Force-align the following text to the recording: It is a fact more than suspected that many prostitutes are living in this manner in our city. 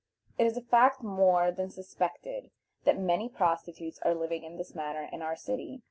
It 0.39 0.47
is 0.47 0.57
a 0.57 0.63
fact 0.63 1.03
more 1.03 1.51
than 1.51 1.69
suspected 1.69 2.49
that 2.85 2.97
many 2.97 3.29
prostitutes 3.29 3.99
are 3.99 4.15
living 4.15 4.43
in 4.43 4.57
this 4.57 4.73
manner 4.73 5.07
in 5.13 5.21
our 5.21 5.35
city. 5.35 5.79